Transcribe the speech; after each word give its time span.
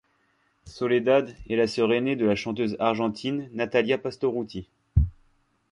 Soledad 0.65 1.29
est 1.47 1.55
la 1.55 1.67
sœur 1.67 1.93
aînée 1.93 2.15
de 2.15 2.25
la 2.25 2.33
chanteuse 2.35 2.75
argentine 2.79 3.51
Natalia 3.53 3.99
Pastorutti. 3.99 4.67